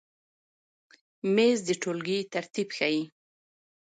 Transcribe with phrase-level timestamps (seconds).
[1.33, 3.01] مېز د ټولګۍ ترتیب ښیي.